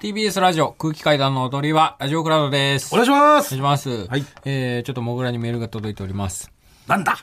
[0.00, 2.92] TBS ラジオ空気階段の踊りは、ラジオクラウドです。
[2.94, 4.06] お願いしまおす願いします。
[4.08, 6.52] はいえー、ちょっとモグラにメールが届いております。
[6.86, 7.16] なんだ？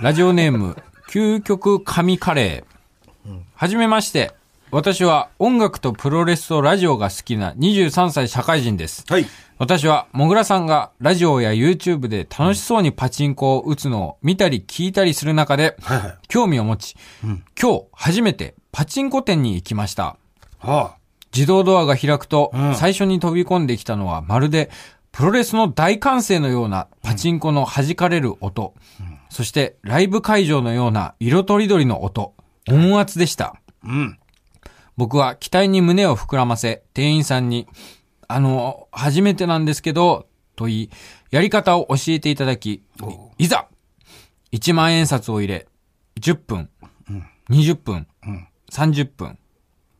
[0.00, 0.76] ラジオネーム、
[1.10, 3.38] 究極神カレー。
[3.56, 4.32] はじめまして。
[4.70, 9.04] 私は音楽とプロレスとラジオが好きな23歳社会人です。
[9.08, 9.26] はい。
[9.58, 16.18] 私は、もぐらさんがラジオや YouTube で楽しそうにパチンコを打つのを見たり聞いたりする中で、はいはい。
[16.28, 16.96] 興味を持ち、
[17.60, 20.16] 今日初めてパチンコ店に行きました。
[20.60, 20.94] は
[21.34, 24.70] 自動ドアが開くと、うん最初に飛び込んできたのはまるで
[25.12, 28.74] プロレスの大歓声のようなパチンコの弾かれる音、
[29.30, 32.34] そしてライブ会場のような色とりどりの音、
[32.68, 33.46] 音圧でした。
[33.46, 33.54] あ。
[33.84, 34.18] うん。
[34.96, 37.68] 僕は期待に胸を膨らませ、店員さんに、
[38.26, 40.90] あの、初めてなんですけど、と言い、
[41.30, 43.68] やり方を教えていただき、おいざ
[44.52, 45.66] !1 万円札を入れ、
[46.20, 46.70] 10分、
[47.50, 49.38] 20分、ん30分、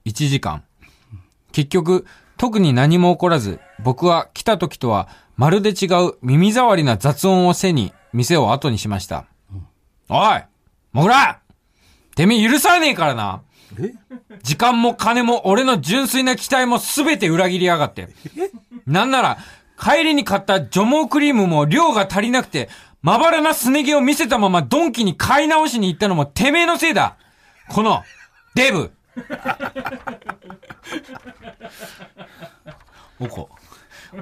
[0.07, 0.65] 1時間。
[1.55, 2.05] 結局、
[2.37, 9.27] 特に何も起こらず、僕は来た時とはまるで違う耳障りな雑音を背に店を後にしました。
[10.09, 10.43] おい
[10.93, 11.39] もぐら
[12.17, 13.43] てめえ許さねえからな。
[13.81, 13.95] え？
[14.43, 18.09] 時間も金も俺の純粋な期待も全て裏切りやがって。
[18.85, 19.39] なんなら、
[19.81, 22.69] 帰りに買った除毛クリームも量が足りなくて、
[23.01, 27.17] まばらなすね毛を見せたままドンキに買い直しに行ったのもてめえのせいだ。
[27.69, 28.03] この、
[28.57, 28.93] デブ
[33.21, 33.49] おこ。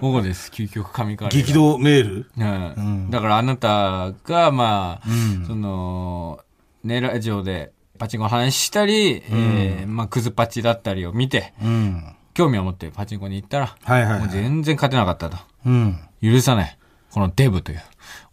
[0.01, 0.51] おこです。
[0.51, 1.47] 究極神カレーが。
[1.47, 2.31] 激動メール？
[2.37, 2.45] う
[2.81, 3.11] ん。
[3.11, 6.41] だからあなたが、まあ、うんその、
[6.85, 12.17] ね、ラジオでパチンコの話したり、えーまあ、クズパチだったりを見て、うん。
[12.35, 15.37] 興味を持ってパチンコに行ったら、はいはいはいもう全然勝てなかったと。
[15.67, 16.01] うん。
[16.23, 16.79] 許さない。
[17.11, 17.83] このデブという、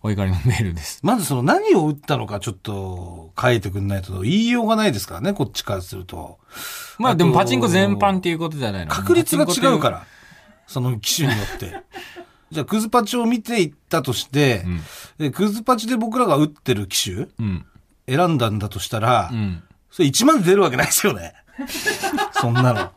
[0.01, 0.99] お怒りのメールです。
[1.03, 6.39] まずその何を打ったのかちょっと書いてくんないと言いようがないですからね、こっちからすると。
[6.97, 8.91] まあでもパチンコ全般っていうことじゃないの。
[8.91, 10.05] 確率が違うかパら。
[10.67, 11.75] その機種によって。
[12.51, 14.77] じゃあ、クズパチを見ていったとして、ん
[15.19, 15.25] で。
[15.25, 17.65] でクズパチで僕らが打ってる機種うん。
[18.07, 19.63] 選んだんだとしたら、うん。
[19.91, 21.33] それ1万で出るわけないですよね。
[22.39, 22.91] そんなの。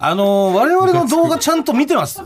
[0.00, 2.20] あのー我々の動画ちゃんと見てます？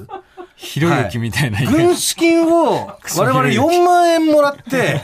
[0.62, 2.87] ひろゆきみたいな言い方軍資金を
[3.19, 5.03] 我々4万円もらって、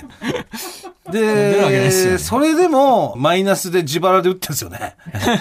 [1.10, 4.94] で、ねそれでもマイナスで自腹で打ってるんですよね。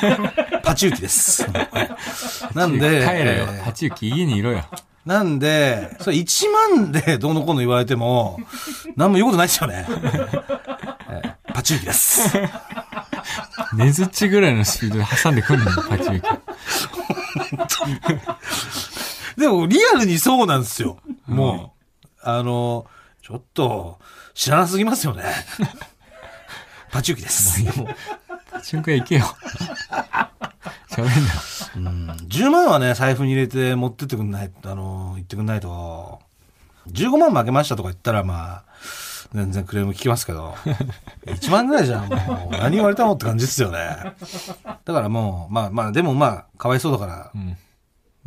[0.63, 1.47] パチ打ちです。
[2.55, 3.61] なんで、帰れよえ。
[3.61, 4.65] ーパチユキ家にいろよ。
[5.05, 8.39] なんで、それ1万でどうのこうの言われても、
[8.95, 9.85] 何も言うことないですよね。
[11.09, 12.37] えーパチ打ちです。
[12.37, 12.51] ね
[13.85, 16.27] づっちぐらいのスピードで挟んでくんのパチユキ。
[19.37, 20.97] でも、リアルにそうなんですよ。
[21.27, 22.87] もう、あの、
[23.21, 23.99] ちょっと、
[24.33, 25.23] 知らなすぎますよね。
[26.91, 27.63] パチ打ちです。
[28.51, 29.25] パチンコ屋行けよ。
[30.89, 32.15] 喋んな。
[32.15, 36.19] 10万はね、財布に入れて持ってってくんない、あの、言ってくんないと、
[36.89, 38.63] 15万負けましたとか言ったら、まあ、
[39.33, 40.55] 全然クレーム聞きますけど、
[41.27, 44.13] 1万ぐらいじゃん、もう、何言われたのって感じですよね。
[44.85, 47.57] だからもう、まあまあ、でもまあ、かわいそうだから、ん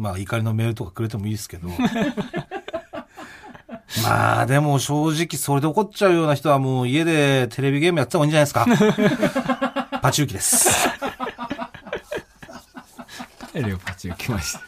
[0.01, 1.69] まあ、怒りのメールとかくれてもいいですけど、
[4.03, 9.99] まあ、でも正直それで怒っちゃうような人はもう家でテレビゲームやってた方がいいんじゃないですか。
[10.01, 10.89] パチューキです。
[13.53, 14.61] 帰れよ、パチユキまして。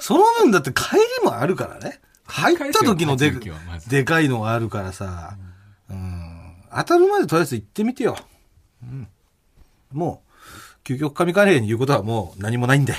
[0.00, 1.98] その分だって帰りもあるからね。
[2.26, 3.32] 入った時ので
[3.88, 5.38] でかいのがあるからさ、
[5.88, 8.18] うん、当たるまでとりあえず行ってみてよ。
[8.82, 9.08] うん、
[9.92, 10.29] もう、
[10.84, 12.94] 究極神カレーに言うことはもう何もないんで。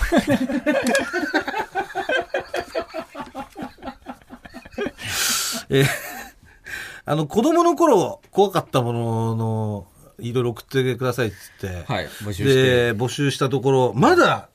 [5.69, 5.85] えー
[7.03, 9.87] あの、子供の頃怖かったものの、
[10.19, 12.43] いろいろ送ってくださいっつって、はい、募集。
[12.43, 14.49] で、募集したところ、まだ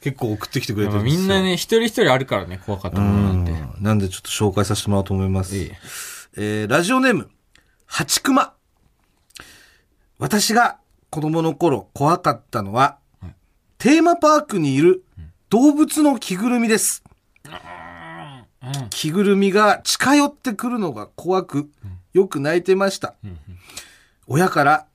[0.00, 1.20] 結構送ってきてくれてるんですよ。
[1.20, 3.52] みんなね、一人一人あるからね、怖かったものなんて。
[3.52, 5.56] うんなんでちょっと紹介させてもらおうと思います。
[5.56, 5.72] いい
[6.36, 7.30] えーラジオネーム、
[7.86, 8.52] ハチクマ。
[10.18, 10.78] 私が
[11.12, 12.96] 子供の頃怖かったのは、
[13.76, 15.04] テーマパークにいる
[15.50, 17.04] 動物の着ぐるみです。
[18.88, 21.70] 着ぐるみが近寄ってくるのが怖く、
[22.14, 23.14] よく泣いてました。
[24.26, 24.86] 親から、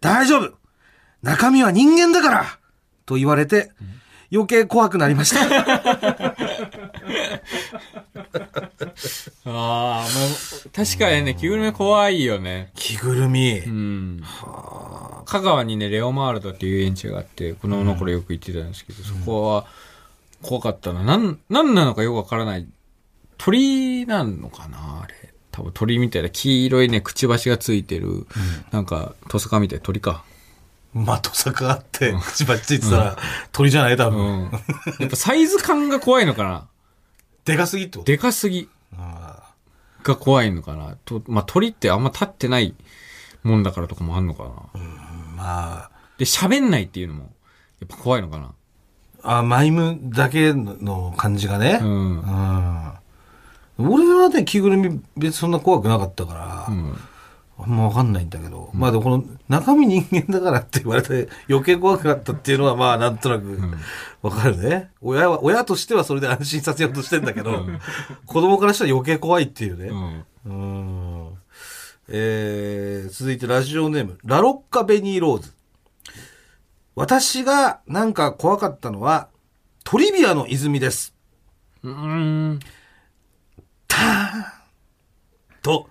[0.00, 0.54] 大丈夫
[1.22, 2.58] 中身は人間だから
[3.06, 3.70] と言われて、
[4.32, 5.40] 余計怖くなりました。
[9.46, 10.06] ああ、まあ、
[10.74, 12.72] 確かにね、着ぐるみ怖いよね。
[12.74, 13.60] 着ぐるみ。
[13.60, 14.20] うん。
[15.22, 19.66] 香川にね、レオマールドっていう遊園地があって、子供の頃よく行ってたんですけど、そこは
[20.42, 21.02] 怖かったな。
[21.02, 22.66] なん、なんなのかよくわからない。
[23.38, 25.14] 鳥なのかなあれ。
[25.50, 28.26] 多分鳥みたいな黄色いね、くちばしがついてる、
[28.70, 30.24] なんか、トサカみたいな鳥か。
[30.92, 33.18] 的坂があって、くちばしついてたら、
[33.52, 34.38] 鳥じゃない多う分。
[34.48, 34.50] ん。
[35.00, 36.68] やっぱサイズ感が怖いのかな
[37.44, 39.52] でかすぎってことでかすぎあ
[40.02, 42.74] が怖いのかなと、まあ、鳥ってあんま立ってない
[43.42, 45.09] もんだからとかもあんのかなー
[45.40, 47.22] まあ、で、喋んないっていうのも、
[47.80, 48.52] やっぱ怖いのかな？
[49.22, 51.78] あ、マイムだけの感じがね。
[51.80, 52.16] ううん。
[52.18, 52.92] ん。
[53.78, 56.94] 俺はね、着ぐるみ別にそんな怖くなかったから、うん。
[57.58, 63.58] あんまわかんないんだけど、まあでもこの中身人間だからって言われて余計怖くなったっていうのはまあなんとなく
[64.22, 64.90] わかるね。
[65.02, 67.66] 親は、親としてはそれで安心させようとしてんだけど、
[68.24, 69.88] 子供からしたら余計怖いっていうね。
[69.88, 70.24] うん。
[70.46, 71.09] うん。
[72.12, 75.52] えー、続いてラジオネーム、ラロッカベニーローズ。
[76.96, 79.28] 私がなんか怖かったのは、
[79.84, 81.14] トリビアの泉です。
[81.84, 82.58] うん。
[85.62, 85.88] と、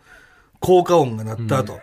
[0.59, 1.79] 効果音が鳴った後、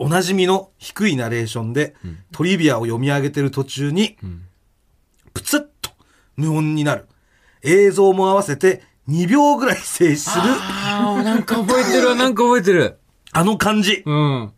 [0.00, 1.94] おなじみの低いナレーションで、
[2.32, 4.48] トリビアを読み上げてる途中に、ん
[5.32, 5.92] プツッと
[6.36, 7.06] 無音になる。
[7.62, 12.98] 映像も合わせて2秒ぐらい静止する、ああ、なんか覚えてるわ、なんか覚えてる。
[13.32, 14.02] あの感じ。
[14.04, 14.52] うん。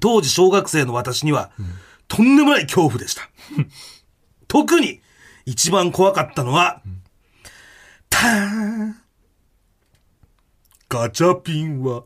[0.00, 1.50] 当時小学生の私には、
[2.08, 3.28] とんでもない恐怖でした。
[4.48, 5.00] 特に、
[5.46, 6.82] 一番怖かったのは、
[8.08, 8.96] ターン。
[10.88, 12.04] ガチャピンは、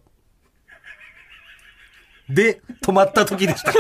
[2.28, 3.72] で、止まった時でした。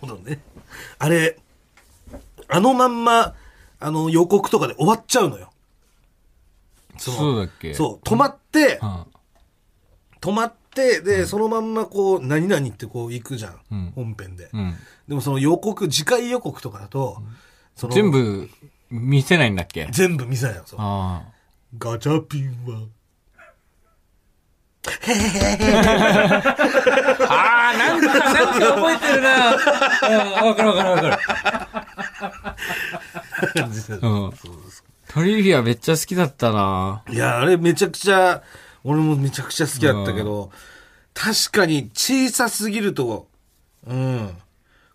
[0.00, 0.40] ほどね。
[0.98, 1.38] あれ、
[2.48, 3.34] あのまんま、
[3.80, 5.50] あの予告とかで終わっちゃうのよ。
[6.98, 7.74] そのそうだっけ？
[7.74, 9.06] そう、止まって、あ
[10.20, 13.60] 止まって、で、そのまんまこう、何々ってこう行くじゃん。
[13.72, 14.50] うん本編で。
[14.52, 14.74] うん。
[15.08, 17.22] でもその予告、次回予告とかだと、
[17.74, 18.48] その全部
[18.90, 19.88] 見せないんだっけ？
[19.90, 20.62] 全部見せないよ。
[20.66, 21.22] そうあ
[21.78, 22.82] ガチャピンは。
[27.28, 27.28] あ。
[27.28, 29.50] ああ、なんか、なんか覚えてるな。
[29.50, 31.18] うん、わかるわかるわかる。
[34.02, 34.32] うん。
[35.08, 38.42] トリビアめっちゃ好きだったないや、あれめちゃくちゃ、
[38.84, 40.50] 俺もめちゃくちゃ好きだったけど、
[41.14, 43.28] 確かに小さすぎると、
[43.86, 44.30] うん、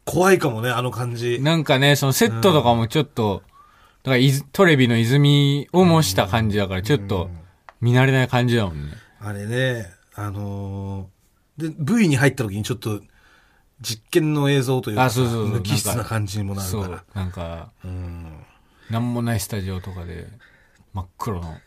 [0.06, 1.40] 怖いかもね、あの感じ。
[1.42, 3.44] なんかね、そのセットとかもちょっと、
[4.04, 7.30] だからトレビの泉を模した感じだから、ちょっと
[7.82, 8.94] 見慣れない感じだもんね。
[9.20, 11.16] あれね、あのー
[11.58, 13.02] で、V に入った時にちょっと、
[13.82, 17.04] 実験の映像というか、あそうそうそう無機質な感じにもなるそうから。。
[17.14, 18.46] なんか、うん。
[18.90, 20.28] なんもないスタジオとかで、
[20.94, 21.58] 真っ黒の、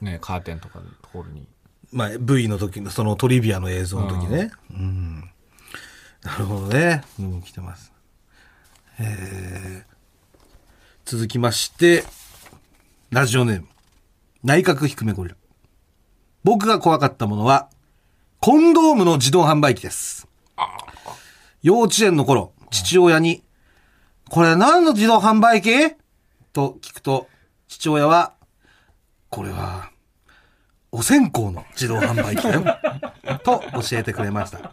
[0.00, 1.46] ね、カーテンとかのところに。
[1.92, 4.50] まあ、V の時の、そのトリビアの映像の時ね。
[4.70, 5.30] うん。
[6.22, 7.02] なるほどね。
[7.18, 7.92] うん、来てます。
[8.98, 10.40] えー、
[11.04, 12.04] 続きまして、
[13.10, 13.68] ラジオネーム。
[14.42, 15.36] 内閣低めゴリラ。
[16.44, 17.68] 僕が怖かったものは、
[18.40, 20.26] コンドームの自動販売機です。
[21.62, 23.42] 幼稚園の頃、父親に、
[24.28, 25.70] これ何の自動販売機？
[26.52, 27.28] と聞くと、
[27.68, 28.32] 父親は、
[29.28, 29.90] これは、
[30.92, 32.64] お線香の自動販売機だよ。
[33.44, 34.72] と教えてくれました。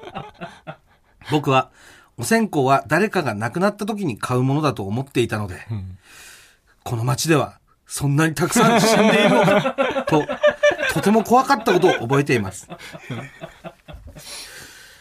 [1.30, 1.70] 僕は、
[2.18, 5.68] お線香は誰かが亡くなった時に買うものだと思っていたので、
[6.84, 9.76] この街ではそんなにたくさん死んでいるのか、
[10.10, 10.26] と、
[10.94, 12.68] とても怖かったことを覚えています。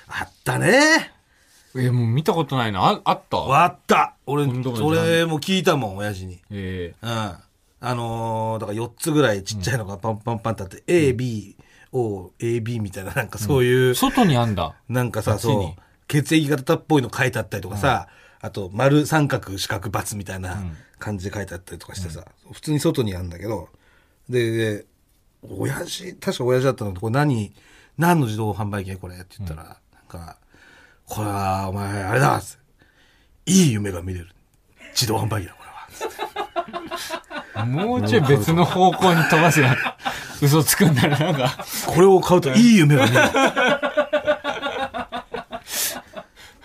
[0.09, 1.16] あったね。
[1.79, 2.81] え、もう見たことないな。
[2.85, 3.37] あ、あった？
[3.39, 4.15] あった。
[4.27, 6.41] 俺、今度はそれも聞いたもん、親父に。
[6.51, 7.09] えうん。
[7.09, 11.57] あのーだから4つぐらいちっちゃいのがパンパンパンってあって、A、B、
[11.93, 14.75] O、A、B みたいな、なんかそういう、え外にあんだ。
[14.89, 15.53] なんかさ、こっちに。
[15.67, 18.09] そう、血液型っぽいの書いてあったりとかさ、
[18.41, 20.63] あと、丸、三角、四角、×みたいな
[20.99, 23.69] 感じで書いてあったりとかしてさ、普通に外にあるんだけど、
[24.29, 24.87] で、で
[25.49, 27.53] 親父、確か親父だったのこれ何、
[27.99, 29.77] 何の自動販売機これって言ったら、なん
[30.09, 30.39] か、
[31.09, 32.41] これは、お前、あれだ
[33.47, 34.29] いい夢が見れる。
[34.93, 35.63] 自動販売機だ、こ
[37.55, 37.67] れは。
[37.67, 39.77] もうちょい別の方向に飛ばすや
[40.43, 41.65] 嘘つくんだな、なんか。
[41.87, 43.27] これを買うといい夢が見れる。
[43.27, 43.31] っ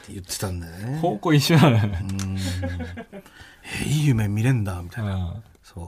[0.06, 1.00] て言ってたんだよね。
[1.00, 2.06] 方向一緒なのね。
[3.84, 5.16] えいい夢見れんだ、みたいな。
[5.16, 5.88] うんそう。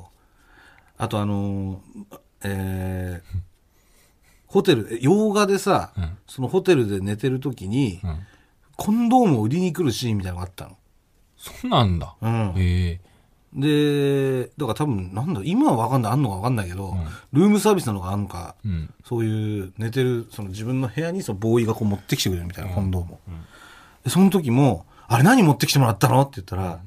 [0.97, 3.37] あとあのーえー
[4.47, 8.19] ホテル、洋画でさ、んそのホテルで寝てる時に、うん。
[8.75, 10.77] コンドームを売りに来るシーンみたいなのがあったの。
[11.37, 12.15] そうなんだ。
[12.21, 12.53] うん。
[12.57, 13.13] ええ
[13.55, 18.91] で、だから多分、なんだ、今はわかんない、あんのかわかんないけど、んルームサービスなのかあんのか、うん。
[19.05, 23.19] そういう寝てる、その自分の部屋にそのボーイがこう持ってきてくれるみたいな、コンドームを。
[24.03, 26.79] で、その時も、あれ何持ってきてもらったのって言ったら、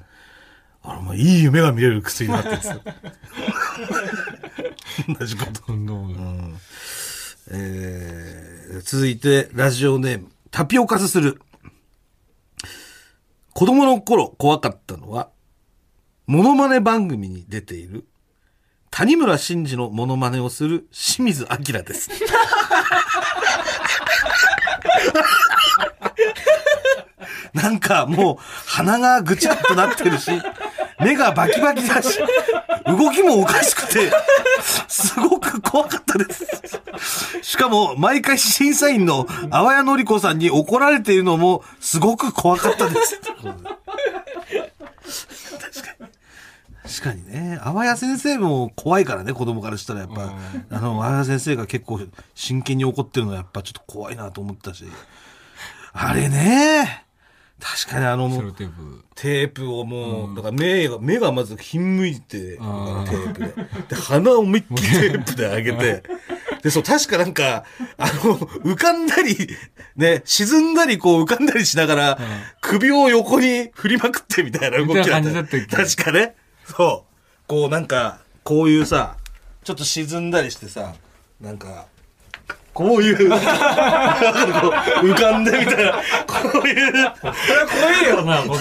[0.82, 2.74] あれ、お前いい夢が見れる薬だって言ってた。
[5.20, 5.62] 同じこと。
[5.66, 6.56] そんなもんうん
[7.52, 11.40] えー続いて、ラジオネーム、タピオカスする。
[13.56, 15.30] 子供の頃怖かったのは、
[16.26, 18.04] モノマネ番組に出ている、
[18.90, 22.10] 谷村新司のモノマネをする清水明です。
[27.54, 28.36] なんかもう
[28.66, 30.32] 鼻がぐちゃっとなってるし、
[31.00, 32.18] 目がバキバキだし、
[32.86, 34.10] 動きもおかしくて、
[34.88, 36.46] すごく怖かったです。
[37.42, 43.20] しかも、毎回審査員の淡谷のり子さんに怒られているのも、すごく怖かったです。
[43.20, 43.66] 確かに。
[46.82, 47.60] 確かにね。
[47.62, 50.32] 淡谷先生も怖いからね、子供からしたらやっぱ、
[50.70, 52.00] あの、淡谷先生が結構
[52.34, 54.84] 真剣に怒ってるのはやっぱちょっと怖いなと思ったし。
[55.92, 57.05] あれね。
[57.58, 59.04] 確かにあの、テープ。
[59.14, 63.46] テープをもう、だから目が、目がまずひんむいて、テあーープで。
[63.88, 66.02] で、鼻を思いっきりテープで上げて、
[66.62, 67.64] で、そう、確かなんか、
[67.96, 69.48] あの、浮かんだり、
[69.96, 72.18] ね、沈んだり、こう浮かんだりしながら、
[72.60, 75.60] 首を横に振りまくってみたいな動きだったっけ？
[75.66, 76.34] 確かね。
[76.66, 77.46] そう。
[77.46, 79.16] こうなんか、こういうさ、
[79.64, 80.94] ちょっと沈んだりしてさ、
[81.40, 81.86] なんか、
[82.76, 84.68] こういう、 なんかこ
[85.02, 87.14] う浮かんでみたいな、こういう、これは
[87.66, 88.60] 怖いよな、僕。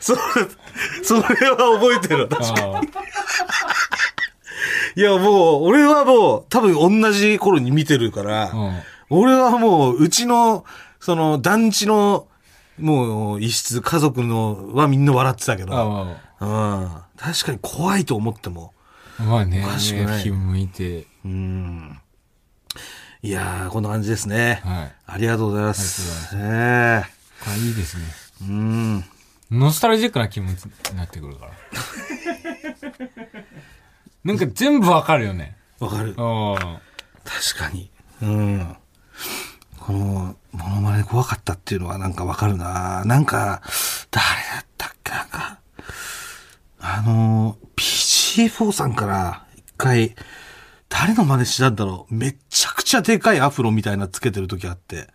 [0.00, 0.18] そう、
[1.02, 2.74] それは覚えてる、確かに。
[2.74, 2.80] あ
[4.96, 8.80] いや、もう、俺はもう、多分同じ頃に見てるから、うん。
[9.10, 10.64] 俺はもう、うちの、
[11.00, 12.28] その、団地の、
[12.78, 16.16] もう、一室、家族のはみんな笑ってたけど、あ。
[16.40, 18.72] うん、確かに怖いと思っても、
[19.18, 21.06] まあね、おかしくない気向いて。
[21.24, 22.00] うん。
[23.22, 24.60] いやー、こんな感じですね。
[24.64, 24.92] はい。
[25.06, 26.36] ありがとうございます。
[26.36, 27.04] え
[27.44, 28.04] これいいですね。
[28.42, 29.04] えうん。
[29.50, 31.52] ノスタルジックな気持ちになってくるから。
[34.24, 35.56] なんか全部わかるよね。
[35.78, 36.14] わかる。
[36.18, 36.80] あ
[37.24, 37.90] 確かに。
[38.22, 38.76] うん。
[39.78, 43.62] この、モノマネ怖かったっていうのはなんかわかるななんか、
[44.10, 45.58] 誰だったっけなんか、
[46.80, 47.58] あの、
[48.34, 50.16] PG4 さんから一回、
[50.88, 55.06] 誰の真似したんだろうめっちゃくちゃでかいアフロみたいなつけてる時あって、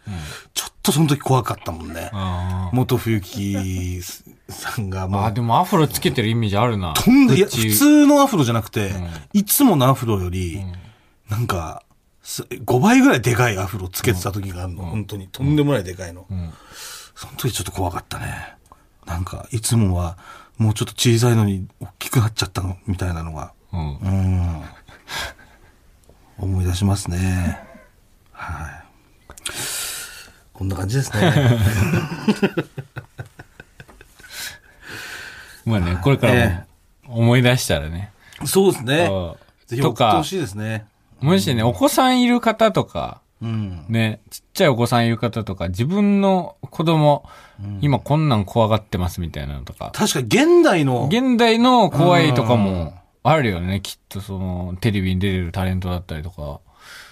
[0.54, 2.10] ちょっとその時怖かったもんね。
[2.14, 2.70] あ。
[2.72, 4.02] 元冬木
[4.48, 6.94] さんがもう、あ、でもアフロつけてるイメージあるな。
[6.94, 10.62] とんで、いや、普通のアフロじゃなくて、んいつものアフロより、
[11.30, 11.84] なんか、
[12.24, 15.28] す5倍ぐらいでかいアフロつけてた時があるの、本当に。
[15.28, 16.22] とんでもないでかいの。
[16.22, 16.54] ん
[17.16, 18.59] その時ちょっと怖かったね。
[19.10, 20.18] なんか、いつもは、
[20.60, 23.54] もうちょっと小さいのに大きくなっちゃったの、みたいなのが。
[23.74, 23.98] うん。
[23.98, 24.64] うん。
[26.38, 27.60] 思い出しますね。
[28.32, 28.84] はい。
[30.54, 31.34] こんな感じですね。
[35.66, 36.66] まあね、これからえ
[37.04, 38.12] も思い出したらね。
[38.46, 39.08] そうですね。
[39.10, 39.36] あ
[39.66, 40.86] ぜひとか送ってほしいですね。
[41.20, 43.86] もしね、お子さんいる方とか、うん。
[43.88, 47.24] ね、ちっちゃいお子さんいる方とか、自分の子供、
[47.82, 52.94] 今こんなん怖がってますみたいなのとか、確かに現代の、現代の怖いとかも
[53.24, 56.60] あるよね、きっとその、テレビに出れるタレントだったりとか、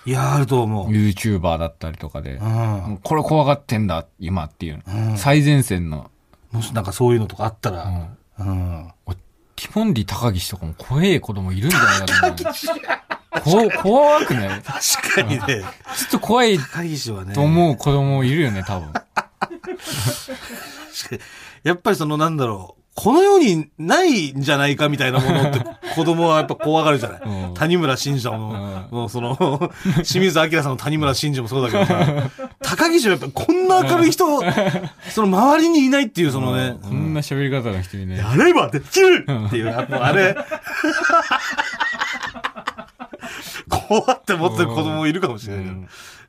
[0.05, 0.88] いや、あると思う。
[0.89, 3.00] YouTuber だったりとかで、うん。
[3.03, 5.17] これ怖がってんだ、今っていうの。
[5.17, 6.10] 最前線の、
[6.51, 8.07] もしなんかそういうのとかあったら、
[8.39, 8.93] うん。
[9.05, 13.16] おティモンディ高岸とかも怖い子供いるんじゃないかと思う。
[13.31, 14.62] こ怖くない？
[14.62, 15.39] 確かにね、
[15.96, 16.57] ちょっと怖い
[17.34, 18.93] と思う子供いるよね、多分。
[21.63, 25.60] やっぱりそのなんだろう、この世にないんじゃないかみたいなものって
[25.93, 27.22] 子供はやっぱ怖がるじゃない。
[27.24, 27.53] うん。
[27.53, 29.72] 谷村新司も、もうその、
[30.03, 32.29] 清水明さんの谷村新司もそうだけどさ、
[32.62, 34.25] 高岸はやっぱこんな明るい人、
[35.10, 38.17] その周りにいないっていうそのね、こんな喋り方の人にね。
[38.17, 40.36] やればできるっていう、やっぱあれ、
[43.88, 45.77] 怖って思ってる子供いるかもしれないけど。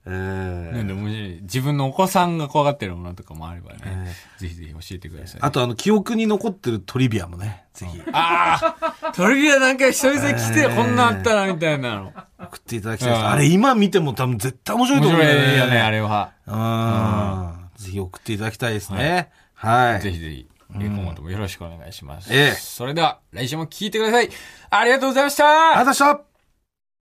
[0.06, 5.40] えーなんで、もし自分のお子さんが怖がってるものとかもあればね、ぜひぜひ教えてください。
[5.42, 12.12] あとあの、記憶に残ってるトリビアもね、ぜひああトリビアなんか久々に来て、えーこんなあったな、みたいなの。
[12.38, 13.20] 送っていただきたいです。
[13.20, 15.40] うんあれ今見ても多分絶対面白いと面思うよね。
[15.44, 16.32] 白いよね、あれは。
[16.46, 17.84] うん。
[17.84, 19.30] ぜひ送っていただきたいですね。
[19.54, 20.00] はい。
[20.00, 22.32] ぜひぜひ、えー今後ともよろしくお願いします。
[22.32, 24.30] ええそれでは、来週も聞いてください。
[24.70, 26.27] ありがとうございましありたがとうございました